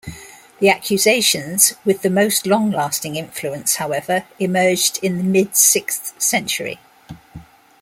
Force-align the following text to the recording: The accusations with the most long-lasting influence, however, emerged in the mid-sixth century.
The 0.57 0.67
accusations 0.69 1.73
with 1.85 2.01
the 2.01 2.09
most 2.09 2.47
long-lasting 2.47 3.17
influence, 3.17 3.75
however, 3.75 4.23
emerged 4.39 4.97
in 5.03 5.17
the 5.19 5.23
mid-sixth 5.23 6.19
century. 6.19 6.79